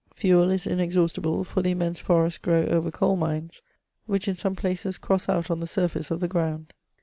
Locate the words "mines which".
3.15-4.27